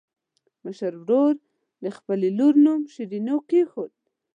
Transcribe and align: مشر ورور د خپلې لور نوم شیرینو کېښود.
مشر 0.63 0.93
ورور 1.01 1.33
د 1.83 1.85
خپلې 1.97 2.29
لور 2.37 2.53
نوم 2.65 2.81
شیرینو 2.93 3.37
کېښود. 3.49 3.91